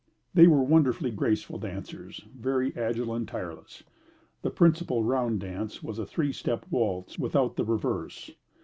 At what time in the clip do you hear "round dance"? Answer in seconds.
5.03-5.83